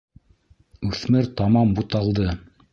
[0.89, 2.29] Үҫмер тамам буталды.